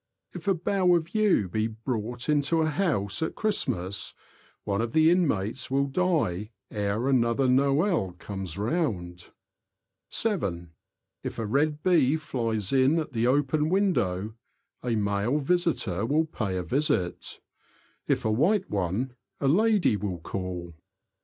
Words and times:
If 0.33 0.47
a 0.47 0.55
bough 0.55 0.95
of 0.95 1.13
yew 1.13 1.47
be 1.47 1.67
brought 1.67 2.27
into 2.27 2.63
a 2.63 2.71
house 2.71 3.21
at 3.21 3.35
Christmas, 3.35 4.15
one 4.63 4.81
of 4.81 4.93
the 4.93 5.11
inmates 5.11 5.69
will 5.69 5.85
die 5.85 6.49
ere 6.71 7.07
another 7.07 7.47
Noel 7.47 8.13
comes 8.17 8.57
round. 8.57 9.29
(7.) 10.09 10.71
If 11.21 11.37
a 11.37 11.45
red 11.45 11.83
bee 11.83 12.17
flies 12.17 12.73
in 12.73 12.97
at 12.97 13.11
the 13.11 13.27
open 13.27 13.69
window, 13.69 14.33
a 14.81 14.95
male 14.95 15.37
visitor 15.37 16.03
will 16.07 16.25
pay 16.25 16.57
a 16.57 16.63
visit; 16.63 17.39
if 18.07 18.25
a 18.25 18.31
white 18.31 18.71
one, 18.71 19.13
a 19.39 19.47
lady 19.47 19.97
will 19.97 20.17
call. 20.17 20.73